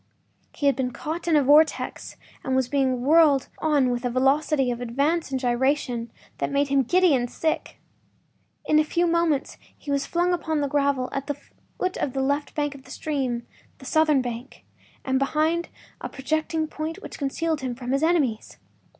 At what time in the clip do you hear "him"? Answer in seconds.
6.69-6.81, 17.61-17.75